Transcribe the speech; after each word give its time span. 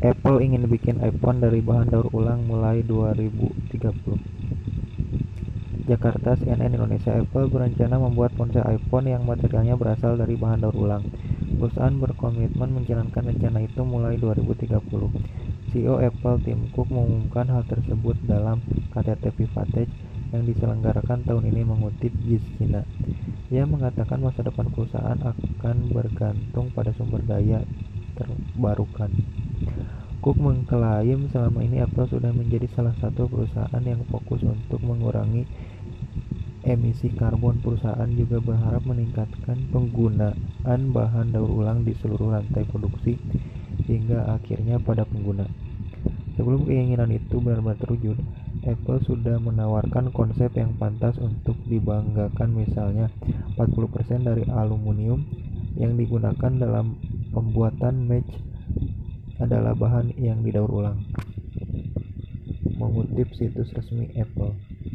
Apple 0.00 0.40
ingin 0.40 0.64
bikin 0.64 0.96
iPhone 1.04 1.44
dari 1.44 1.60
bahan 1.60 1.92
daur 1.92 2.08
ulang 2.16 2.48
mulai 2.48 2.80
2030. 2.80 4.16
Jakarta, 5.84 6.40
CNN 6.40 6.72
Indonesia 6.72 7.12
Apple 7.12 7.52
berencana 7.52 8.00
membuat 8.00 8.32
ponsel 8.32 8.64
iPhone 8.64 9.12
yang 9.12 9.28
materialnya 9.28 9.76
berasal 9.76 10.16
dari 10.16 10.40
bahan 10.40 10.64
daur 10.64 10.72
ulang. 10.72 11.04
Perusahaan 11.60 11.92
berkomitmen 11.92 12.80
menjalankan 12.80 13.28
rencana 13.28 13.60
itu 13.60 13.84
mulai 13.84 14.16
2030. 14.16 15.12
CEO 15.68 16.00
Apple 16.00 16.48
Tim 16.48 16.72
Cook 16.72 16.88
mengumumkan 16.88 17.52
hal 17.52 17.68
tersebut 17.68 18.16
dalam 18.24 18.64
KTT 18.96 19.36
Vivatech 19.36 19.92
yang 20.32 20.48
diselenggarakan 20.48 21.28
tahun 21.28 21.44
ini 21.52 21.60
mengutip 21.68 22.16
Giz 22.24 22.40
China. 22.56 22.88
Ia 23.52 23.68
mengatakan 23.68 24.24
masa 24.24 24.40
depan 24.40 24.72
perusahaan 24.72 25.20
akan 25.20 25.76
bergantung 25.92 26.72
pada 26.72 26.96
sumber 26.96 27.20
daya 27.20 27.68
terbarukan. 28.16 29.12
Cook 30.20 30.36
mengklaim 30.36 31.32
selama 31.32 31.64
ini 31.64 31.80
Apple 31.80 32.04
sudah 32.04 32.28
menjadi 32.36 32.68
salah 32.76 32.92
satu 33.00 33.24
perusahaan 33.24 33.80
yang 33.80 34.04
fokus 34.04 34.44
untuk 34.44 34.84
mengurangi 34.84 35.48
emisi 36.60 37.08
karbon. 37.08 37.64
Perusahaan 37.64 38.04
juga 38.12 38.36
berharap 38.36 38.84
meningkatkan 38.84 39.72
penggunaan 39.72 40.80
bahan 40.92 41.32
daur 41.32 41.48
ulang 41.48 41.88
di 41.88 41.96
seluruh 41.96 42.36
rantai 42.36 42.68
produksi 42.68 43.16
hingga 43.88 44.36
akhirnya 44.36 44.76
pada 44.76 45.08
pengguna. 45.08 45.48
Sebelum 46.36 46.68
keinginan 46.68 47.08
itu 47.16 47.40
benar-benar 47.40 47.80
terwujud, 47.80 48.20
Apple 48.68 49.00
sudah 49.08 49.40
menawarkan 49.40 50.12
konsep 50.12 50.52
yang 50.52 50.76
pantas 50.76 51.16
untuk 51.16 51.56
dibanggakan 51.64 52.52
misalnya 52.52 53.08
40% 53.56 54.20
dari 54.20 54.44
aluminium 54.52 55.24
yang 55.80 55.96
digunakan 55.96 56.52
dalam 56.52 57.00
pembuatan 57.32 58.04
Mac 58.04 58.49
adalah 59.40 59.72
bahan 59.72 60.12
yang 60.20 60.44
didaur 60.44 60.68
ulang. 60.68 61.00
Mengutip 62.76 63.32
situs 63.36 63.72
resmi 63.72 64.12
Apple 64.16 64.56